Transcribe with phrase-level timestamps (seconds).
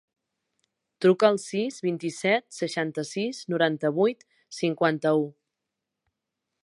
[1.05, 4.27] Truca al sis, vint-i-set, seixanta-sis, noranta-vuit,
[4.63, 5.29] cinquanta-u.